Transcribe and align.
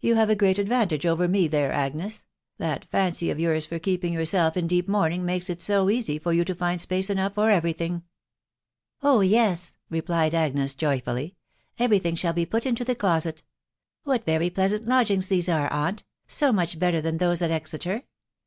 You 0.00 0.16
Hove* 0.16 0.30
a 0.30 0.34
great 0.34 0.58
advantage 0.58 1.04
over 1.04 1.26
rue, 1.28 1.46
these, 1.46 1.52
Agnes;.... 1.52 2.24
that 2.56 2.90
faffey 2.90 3.30
of 3.30 3.38
yours 3.38 3.66
for 3.66 3.78
keeping 3.78 4.14
yourself 4.14 4.56
in 4.56 4.66
deep 4.66 4.88
mourning 4.88 5.26
makes 5.26 5.50
ic 5.50 5.58
soeasy 5.58 6.18
for 6.22 6.32
you 6.32 6.42
to 6.46 6.54
find 6.54 6.80
space 6.80 7.10
enough 7.10 7.34
for 7.34 7.50
every 7.50 7.74
thing."" 7.74 8.02
Oh 9.02 9.20
yes!" 9.20 9.76
replied 9.90 10.34
Agnes 10.34 10.72
joyfully, 10.72 11.36
te 11.76 11.84
every 11.84 11.98
thing 11.98 12.14
shall 12.14 12.32
be 12.32 12.46
put 12.46 12.64
into 12.64 12.82
the 12.82 12.94
closet. 12.94 13.42
What 14.04 14.24
very 14.24 14.48
pleasant 14.48 14.86
lodgings 14.86 15.28
these 15.28 15.50
are, 15.50 15.70
aunt 15.70 16.02
*... 16.18 16.26
sot 16.26 16.54
much 16.54 16.78
better 16.78 17.02
than 17.02 17.18
those 17.18 17.42
at 17.42 17.50
Exeter 17.50 18.04